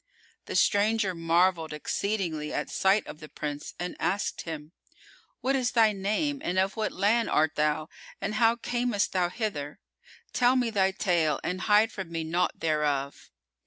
[0.47, 4.71] The stranger marvelled exceedingly at sight of the Prince and asked him,
[5.41, 7.87] "What is thy name and of what land art thou
[8.19, 9.79] and how camest thou hither?
[10.33, 13.29] Tell me thy tale and hide from me naught thereof."